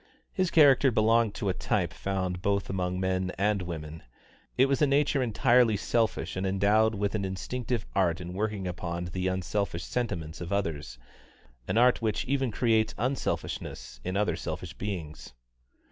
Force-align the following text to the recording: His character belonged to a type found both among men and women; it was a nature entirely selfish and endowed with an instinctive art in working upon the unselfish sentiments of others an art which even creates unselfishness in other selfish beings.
His 0.33 0.49
character 0.49 0.89
belonged 0.89 1.35
to 1.35 1.49
a 1.49 1.53
type 1.53 1.93
found 1.93 2.41
both 2.41 2.71
among 2.71 2.99
men 2.99 3.31
and 3.37 3.61
women; 3.61 4.01
it 4.57 4.65
was 4.65 4.81
a 4.81 4.87
nature 4.87 5.21
entirely 5.21 5.77
selfish 5.77 6.35
and 6.35 6.43
endowed 6.43 6.95
with 6.95 7.13
an 7.13 7.23
instinctive 7.23 7.85
art 7.95 8.19
in 8.19 8.33
working 8.33 8.67
upon 8.67 9.05
the 9.05 9.27
unselfish 9.27 9.83
sentiments 9.83 10.41
of 10.41 10.51
others 10.51 10.97
an 11.67 11.77
art 11.77 12.01
which 12.01 12.25
even 12.25 12.49
creates 12.49 12.95
unselfishness 12.97 14.01
in 14.03 14.17
other 14.17 14.35
selfish 14.35 14.73
beings. 14.73 15.33